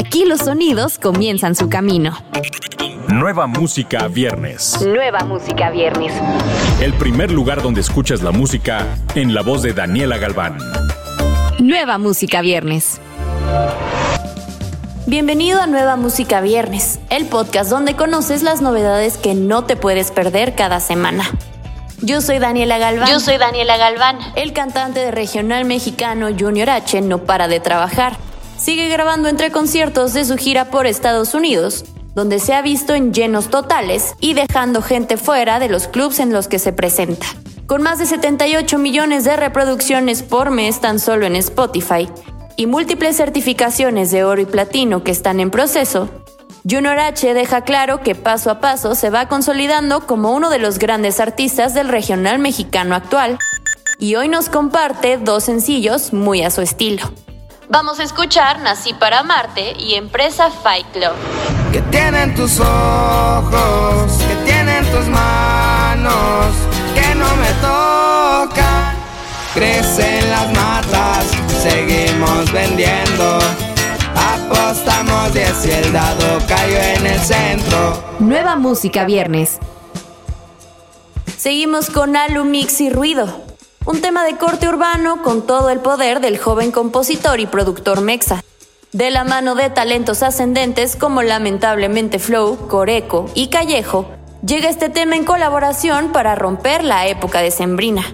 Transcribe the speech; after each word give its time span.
Aquí 0.00 0.24
los 0.24 0.40
sonidos 0.40 0.98
comienzan 0.98 1.54
su 1.54 1.68
camino. 1.68 2.16
Nueva 3.08 3.46
música 3.46 4.08
viernes. 4.08 4.80
Nueva 4.80 5.26
música 5.26 5.68
viernes. 5.68 6.14
El 6.80 6.94
primer 6.94 7.30
lugar 7.30 7.60
donde 7.60 7.82
escuchas 7.82 8.22
la 8.22 8.30
música 8.30 8.86
en 9.14 9.34
la 9.34 9.42
voz 9.42 9.60
de 9.60 9.74
Daniela 9.74 10.16
Galván. 10.16 10.56
Nueva 11.58 11.98
música 11.98 12.40
viernes. 12.40 12.98
Bienvenido 15.06 15.60
a 15.60 15.66
Nueva 15.66 15.96
Música 15.96 16.40
Viernes, 16.40 16.98
el 17.10 17.26
podcast 17.26 17.68
donde 17.68 17.94
conoces 17.94 18.42
las 18.42 18.62
novedades 18.62 19.18
que 19.18 19.34
no 19.34 19.64
te 19.64 19.76
puedes 19.76 20.12
perder 20.12 20.54
cada 20.54 20.80
semana. 20.80 21.24
Yo 22.00 22.22
soy 22.22 22.38
Daniela 22.38 22.78
Galván. 22.78 23.10
Yo 23.10 23.20
soy 23.20 23.36
Daniela 23.36 23.76
Galván. 23.76 24.16
El 24.34 24.54
cantante 24.54 25.00
de 25.00 25.10
regional 25.10 25.66
mexicano 25.66 26.28
Junior 26.38 26.70
H 26.70 27.02
no 27.02 27.18
para 27.24 27.48
de 27.48 27.60
trabajar. 27.60 28.16
Sigue 28.60 28.90
grabando 28.90 29.30
entre 29.30 29.50
conciertos 29.50 30.12
de 30.12 30.26
su 30.26 30.36
gira 30.36 30.66
por 30.66 30.86
Estados 30.86 31.32
Unidos, 31.32 31.86
donde 32.14 32.38
se 32.38 32.52
ha 32.52 32.60
visto 32.60 32.94
en 32.94 33.14
llenos 33.14 33.48
totales 33.48 34.14
y 34.20 34.34
dejando 34.34 34.82
gente 34.82 35.16
fuera 35.16 35.58
de 35.58 35.70
los 35.70 35.88
clubs 35.88 36.20
en 36.20 36.30
los 36.30 36.46
que 36.46 36.58
se 36.58 36.74
presenta. 36.74 37.26
Con 37.64 37.80
más 37.80 37.98
de 37.98 38.04
78 38.04 38.76
millones 38.76 39.24
de 39.24 39.34
reproducciones 39.34 40.22
por 40.22 40.50
mes 40.50 40.78
tan 40.78 40.98
solo 40.98 41.24
en 41.24 41.36
Spotify 41.36 42.06
y 42.58 42.66
múltiples 42.66 43.16
certificaciones 43.16 44.10
de 44.10 44.24
oro 44.24 44.42
y 44.42 44.46
platino 44.46 45.02
que 45.04 45.12
están 45.12 45.40
en 45.40 45.50
proceso, 45.50 46.10
Junior 46.70 46.98
H 46.98 47.32
deja 47.32 47.62
claro 47.62 48.02
que 48.02 48.14
paso 48.14 48.50
a 48.50 48.60
paso 48.60 48.94
se 48.94 49.08
va 49.08 49.26
consolidando 49.26 50.06
como 50.06 50.34
uno 50.34 50.50
de 50.50 50.58
los 50.58 50.78
grandes 50.78 51.18
artistas 51.18 51.72
del 51.72 51.88
regional 51.88 52.38
mexicano 52.38 52.94
actual, 52.94 53.38
y 53.98 54.16
hoy 54.16 54.28
nos 54.28 54.50
comparte 54.50 55.16
dos 55.16 55.44
sencillos 55.44 56.12
muy 56.12 56.42
a 56.42 56.50
su 56.50 56.60
estilo. 56.60 57.10
Vamos 57.72 58.00
a 58.00 58.02
escuchar 58.02 58.58
Nací 58.58 58.94
para 58.94 59.22
Marte 59.22 59.76
y 59.78 59.94
Empresa 59.94 60.50
Fight 60.50 60.88
Club. 60.88 61.12
Que 61.70 61.80
tienen 61.82 62.34
tus 62.34 62.58
ojos, 62.58 64.12
que 64.26 64.34
tienen 64.44 64.84
tus 64.86 65.06
manos, 65.06 66.46
que 66.96 67.14
no 67.14 67.36
me 67.36 67.48
tocan. 67.60 68.96
Crecen 69.54 70.28
las 70.30 70.52
matas, 70.52 71.24
seguimos 71.62 72.50
vendiendo. 72.50 73.38
Apostamos 74.16 75.32
10 75.32 75.66
y 75.66 75.70
el 75.70 75.92
dado 75.92 76.40
cayó 76.48 76.76
en 76.76 77.06
el 77.06 77.20
centro. 77.20 78.02
Nueva 78.18 78.56
música 78.56 79.04
viernes. 79.04 79.60
Seguimos 81.38 81.88
con 81.88 82.16
Alu 82.16 82.42
Mix 82.42 82.80
y 82.80 82.90
Ruido, 82.90 83.44
un 83.86 84.00
tema 84.02 84.24
de 84.24 84.36
corte 84.36 84.68
urbano 84.68 85.22
con 85.22 85.46
todo 85.46 85.70
el 85.70 85.80
poder 85.80 86.20
del 86.20 86.38
joven 86.38 86.70
compositor 86.70 87.40
y 87.40 87.46
productor 87.46 88.02
Mexa. 88.02 88.44
De 88.92 89.10
la 89.10 89.24
mano 89.24 89.54
de 89.54 89.70
talentos 89.70 90.22
ascendentes 90.22 90.96
como 90.96 91.22
lamentablemente 91.22 92.18
Flow, 92.18 92.68
Coreco 92.68 93.26
y 93.34 93.48
Callejo, 93.48 94.06
llega 94.44 94.68
este 94.68 94.88
tema 94.90 95.16
en 95.16 95.24
colaboración 95.24 96.12
para 96.12 96.34
romper 96.34 96.84
la 96.84 97.06
época 97.06 97.40
de 97.40 97.50
Sembrina. 97.50 98.04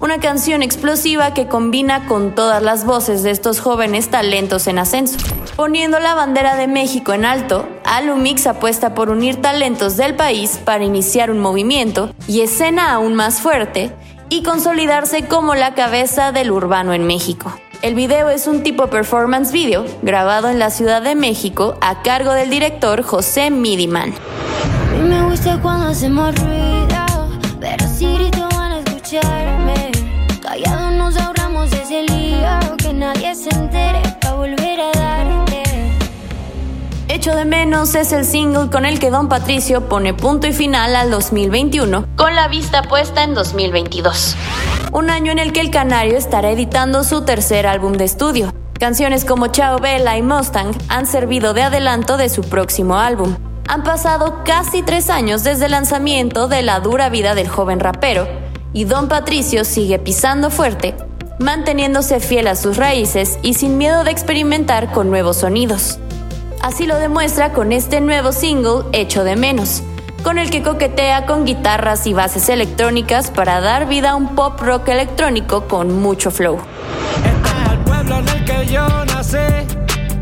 Una 0.00 0.18
canción 0.18 0.62
explosiva 0.62 1.32
que 1.32 1.46
combina 1.46 2.06
con 2.06 2.34
todas 2.34 2.62
las 2.62 2.84
voces 2.84 3.22
de 3.22 3.30
estos 3.30 3.60
jóvenes 3.60 4.10
talentos 4.10 4.66
en 4.66 4.78
ascenso. 4.78 5.18
Poniendo 5.54 6.00
la 6.00 6.14
bandera 6.14 6.56
de 6.56 6.66
México 6.66 7.14
en 7.14 7.24
alto, 7.24 7.66
Alumix 7.84 8.46
apuesta 8.46 8.94
por 8.94 9.08
unir 9.08 9.40
talentos 9.40 9.96
del 9.96 10.14
país 10.14 10.58
para 10.62 10.84
iniciar 10.84 11.30
un 11.30 11.38
movimiento 11.38 12.10
y 12.26 12.40
escena 12.40 12.92
aún 12.92 13.14
más 13.14 13.40
fuerte 13.40 13.92
y 14.28 14.42
consolidarse 14.42 15.26
como 15.26 15.54
la 15.54 15.74
cabeza 15.74 16.32
del 16.32 16.50
urbano 16.50 16.92
en 16.92 17.06
México. 17.06 17.52
El 17.82 17.94
video 17.94 18.30
es 18.30 18.46
un 18.46 18.62
tipo 18.62 18.88
performance 18.88 19.52
video 19.52 19.84
grabado 20.02 20.48
en 20.48 20.58
la 20.58 20.70
Ciudad 20.70 21.02
de 21.02 21.14
México 21.14 21.76
a 21.80 22.02
cargo 22.02 22.32
del 22.32 22.50
director 22.50 23.02
José 23.02 23.50
Midiman. 23.50 24.14
Me 25.06 25.22
gusta 25.24 25.58
cuando 25.60 25.88
hacemos 25.88 26.34
pero 27.60 27.86
si 27.88 28.06
van 28.06 28.72
a 28.72 28.78
escucharme. 28.80 29.92
Callados 30.42 30.92
nos 30.92 31.16
ahorramos 31.16 31.72
ese 31.72 32.06
que 32.78 32.92
nadie 32.92 33.34
se 33.34 33.50
entere 33.50 34.00
De 37.34 37.44
menos 37.44 37.96
es 37.96 38.12
el 38.12 38.24
single 38.24 38.70
con 38.70 38.86
el 38.86 39.00
que 39.00 39.10
Don 39.10 39.28
Patricio 39.28 39.88
pone 39.88 40.14
punto 40.14 40.46
y 40.46 40.52
final 40.52 40.94
al 40.94 41.10
2021, 41.10 42.06
Con 42.14 42.36
la 42.36 42.46
vista 42.46 42.82
puesta 42.82 43.24
en 43.24 43.34
2022. 43.34 44.36
un 44.92 45.10
año 45.10 45.32
en 45.32 45.40
el 45.40 45.52
que 45.52 45.60
el 45.60 45.72
canario 45.72 46.16
estará 46.16 46.52
editando 46.52 47.02
su 47.02 47.24
tercer 47.24 47.66
álbum 47.66 47.94
de 47.94 48.04
estudio. 48.04 48.54
Canciones 48.78 49.24
como 49.24 49.48
Chao 49.48 49.80
Bella 49.80 50.16
y 50.16 50.22
Mustang 50.22 50.70
han 50.88 51.04
servido 51.06 51.52
de 51.52 51.62
adelanto 51.62 52.16
de 52.16 52.28
su 52.28 52.42
próximo 52.42 52.96
álbum. 52.96 53.34
Han 53.66 53.82
pasado 53.82 54.44
casi 54.44 54.82
tres 54.82 55.10
años 55.10 55.42
desde 55.42 55.64
el 55.64 55.72
lanzamiento 55.72 56.46
de 56.46 56.62
La 56.62 56.78
dura 56.78 57.08
vida 57.08 57.34
del 57.34 57.48
joven 57.48 57.80
rapero, 57.80 58.28
y 58.72 58.84
Don 58.84 59.08
Patricio 59.08 59.64
sigue 59.64 59.98
pisando 59.98 60.48
fuerte, 60.48 60.94
manteniéndose 61.40 62.20
fiel 62.20 62.46
a 62.46 62.54
sus 62.54 62.76
raíces 62.76 63.40
y 63.42 63.54
sin 63.54 63.78
miedo 63.78 64.04
de 64.04 64.12
experimentar 64.12 64.92
con 64.92 65.10
nuevos 65.10 65.38
sonidos. 65.38 65.98
Así 66.62 66.86
lo 66.86 66.96
demuestra 66.96 67.52
con 67.52 67.72
este 67.72 68.00
nuevo 68.00 68.32
single 68.32 68.84
Hecho 68.92 69.24
de 69.24 69.36
Menos, 69.36 69.82
con 70.22 70.38
el 70.38 70.50
que 70.50 70.62
coquetea 70.62 71.26
con 71.26 71.44
guitarras 71.44 72.06
y 72.06 72.12
bases 72.12 72.48
electrónicas 72.48 73.30
para 73.30 73.60
dar 73.60 73.86
vida 73.88 74.10
a 74.10 74.16
un 74.16 74.34
pop 74.34 74.60
rock 74.60 74.88
electrónico 74.88 75.68
con 75.68 76.00
mucho 76.00 76.30
flow. 76.30 76.58
Este 77.16 77.28
es 77.28 77.70
el 77.72 77.78
pueblo 77.80 78.18
en 78.18 78.28
el 78.28 78.44
que 78.44 78.66
yo 78.66 78.86
nací. 79.06 79.36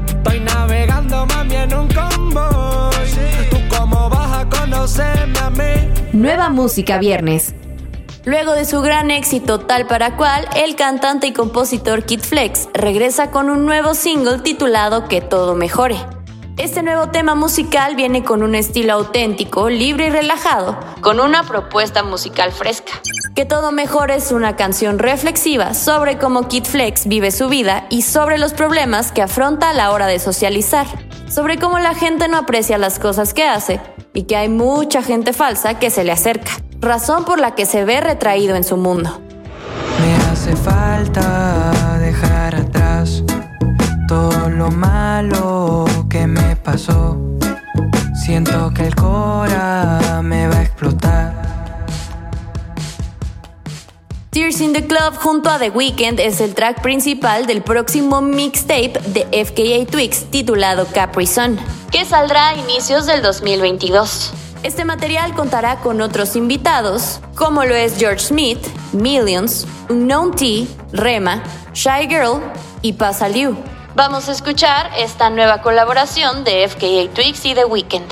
Estoy 0.07 0.41
navegando 0.41 1.27
mami 1.27 1.57
en 1.57 1.75
un 1.75 1.89
convoy. 1.89 2.95
¿Tú 3.51 3.57
cómo 3.77 4.11
vas 4.11 4.41
a 4.41 4.49
conocerme 4.49 5.39
a 5.39 5.51
mí? 5.51 5.93
Nueva 6.13 6.51
música 6.51 6.99
viernes. 6.99 7.55
Luego 8.27 8.53
de 8.53 8.65
su 8.65 8.81
gran 8.81 9.11
éxito 9.11 9.61
tal 9.61 9.87
para 9.87 10.17
cual, 10.17 10.49
el 10.57 10.77
cantante 10.77 11.27
y 11.27 11.33
compositor 11.33 12.05
Kid 12.05 12.21
Flex 12.21 12.69
regresa 12.73 13.31
con 13.31 13.51
un 13.51 13.67
nuevo 13.67 13.95
single 13.95 14.39
titulado 14.39 15.09
Que 15.09 15.21
todo 15.21 15.55
mejore. 15.55 15.97
Este 16.57 16.85
nuevo 16.85 17.09
tema 17.09 17.35
musical 17.35 17.97
viene 17.97 18.23
con 18.23 18.45
un 18.45 18.55
estilo 18.55 18.93
auténtico, 18.93 19.69
libre 19.69 20.07
y 20.07 20.11
relajado. 20.11 20.79
Con 21.01 21.19
una 21.19 21.43
propuesta 21.43 22.05
musical 22.05 22.53
fresca. 22.53 22.93
Que 23.35 23.45
todo 23.45 23.73
mejore 23.73 24.15
es 24.15 24.31
una 24.31 24.55
canción 24.55 25.01
reflexiva 25.01 25.75
sobre 25.75 26.17
cómo 26.17 26.47
Kid 26.47 26.65
Flex 26.65 27.09
vive 27.09 27.33
su 27.33 27.49
vida 27.49 27.87
y 27.91 28.03
sobre 28.03 28.39
los 28.39 28.53
problemas 28.55 29.11
que 29.11 29.23
afronta 29.23 29.71
a 29.71 29.75
la 29.75 29.91
hora 29.91 30.07
de 30.07 30.21
socializar. 30.21 30.87
Sobre 31.29 31.59
cómo 31.59 31.81
la 31.81 31.93
gente 31.93 32.29
no 32.29 32.37
aprecia 32.37 32.79
las 32.79 33.01
cosas 33.01 33.35
que 33.35 33.43
hace 33.43 33.81
y 34.13 34.23
que 34.23 34.37
hay 34.37 34.49
mucha 34.49 35.03
gente 35.03 35.33
falsa 35.33 35.81
que 35.81 35.91
se 35.91 36.05
le 36.05 36.13
acerca. 36.13 36.53
Razón 36.79 37.25
por 37.25 37.41
la 37.41 37.57
que 37.57 37.67
se 37.67 37.85
ve 37.85 38.01
retraído 38.01 38.55
en 38.55 38.63
su 38.63 38.77
mundo. 38.77 39.21
Me 40.01 40.15
hace 40.31 40.55
falta 40.55 41.99
dejar 41.99 42.55
atrás 42.55 43.25
todo 44.07 44.49
lo 44.51 44.71
malo 44.71 45.64
Siento 46.77 48.73
que 48.75 48.89
el 48.89 48.97
cora 48.97 50.21
me 50.23 50.49
va 50.49 50.57
a 50.57 50.63
explotar. 50.63 51.33
Tears 54.31 54.61
in 54.61 54.73
the 54.73 54.85
Club 54.85 55.15
junto 55.15 55.51
a 55.51 55.61
The 55.61 55.71
Weeknd 55.71 56.19
es 56.19 56.41
el 56.41 56.55
track 56.55 56.83
principal 56.83 57.47
del 57.47 57.63
próximo 57.63 58.21
mixtape 58.21 58.99
de 59.07 59.45
FKA 59.45 59.89
Twigs 59.89 60.25
titulado 60.31 60.89
Capri 60.93 61.29
Sun. 61.29 61.59
Que 61.93 62.05
saldrá 62.05 62.49
a 62.49 62.57
inicios 62.57 63.07
del 63.07 63.23
2022. 63.23 64.33
Este 64.65 64.85
material 64.85 65.33
contará 65.35 65.77
con 65.77 66.01
otros 66.01 66.35
invitados, 66.35 67.21
como 67.37 67.65
lo 67.65 67.77
es 67.77 67.97
George 67.99 68.19
Smith, 68.19 68.59
Millions, 68.93 69.65
Unknown 69.89 70.35
T, 70.35 70.67
Rema, 70.91 71.41
Shy 71.73 72.09
Girl 72.09 72.41
y 72.83 72.95
Pasa 72.95 73.29
Liu. 73.29 73.57
Vamos 73.97 74.29
a 74.29 74.33
escuchar 74.33 74.91
esta 74.99 75.31
nueva 75.31 75.63
colaboración 75.63 76.43
de 76.43 76.69
FKA 76.69 77.15
Twigs 77.15 77.47
y 77.47 77.55
The 77.55 77.65
Weeknd. 77.65 78.03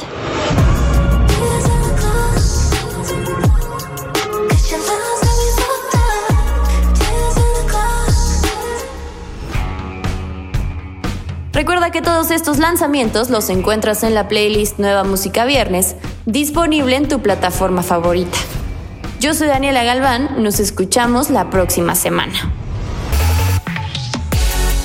Recuerda 11.53 11.91
que 11.91 12.01
todos 12.01 12.31
estos 12.31 12.59
lanzamientos 12.59 13.29
los 13.29 13.51
encuentras 13.51 14.05
en 14.05 14.15
la 14.15 14.29
playlist 14.29 14.79
Nueva 14.79 15.03
Música 15.03 15.45
Viernes, 15.45 15.97
disponible 16.27 16.95
en 16.95 17.09
tu 17.09 17.21
plataforma 17.23 17.83
favorita. 17.83 18.39
Yo 19.19 19.35
soy 19.35 19.49
Daniela 19.49 19.83
Galván, 19.83 20.45
nos 20.45 20.61
escuchamos 20.61 21.29
la 21.29 21.51
próxima 21.51 21.97
semana. 21.97 22.62